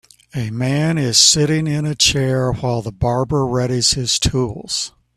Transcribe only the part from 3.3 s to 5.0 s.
readies his tools.